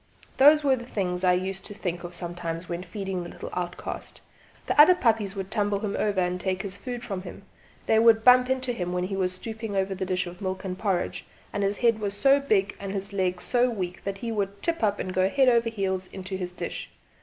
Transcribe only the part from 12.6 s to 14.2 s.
and his legs so weak that